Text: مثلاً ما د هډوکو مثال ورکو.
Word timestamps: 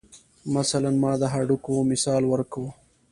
مثلاً 0.55 0.91
ما 1.03 1.11
د 1.21 1.23
هډوکو 1.33 1.73
مثال 1.91 2.23
ورکو. 2.31 2.65